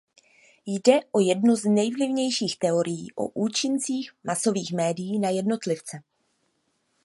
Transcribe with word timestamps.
Jde 0.65 0.99
o 1.11 1.19
jednu 1.19 1.55
z 1.55 1.63
nejvlivnějších 1.69 2.59
teorií 2.59 3.07
o 3.15 3.27
účincích 3.29 4.11
masových 4.23 4.73
médií 4.73 5.19
na 5.19 5.29
jednotlivce. 5.29 6.01